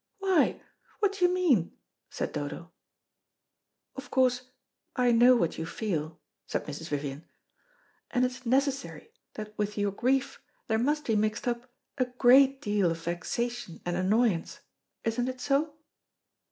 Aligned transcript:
"Why, 0.17 0.59
what 0.99 1.11
do 1.13 1.25
you 1.25 1.31
mean?" 1.31 1.77
said 2.09 2.31
Dodo. 2.31 2.71
"Of 3.95 4.09
course 4.09 4.49
I 4.95 5.11
know 5.11 5.35
what 5.35 5.59
you 5.59 5.65
feel," 5.67 6.19
said 6.47 6.65
Mrs. 6.65 6.89
Vivian, 6.89 7.25
"and 8.09 8.25
it 8.25 8.31
is 8.31 8.43
necessary 8.43 9.11
that 9.35 9.55
with 9.59 9.77
your 9.77 9.91
grief 9.91 10.41
there 10.65 10.79
must 10.79 11.05
be 11.05 11.15
mixed 11.15 11.47
up 11.47 11.71
a 11.99 12.05
great 12.05 12.63
deal 12.63 12.89
of 12.89 12.97
vexation 13.03 13.79
and 13.85 13.95
annoyance. 13.95 14.61
Isn't 15.03 15.29
it 15.29 15.39
so?" 15.39 15.75